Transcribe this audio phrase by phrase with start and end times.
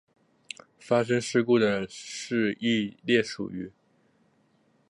[0.79, 3.71] 发生事故的是一列属于。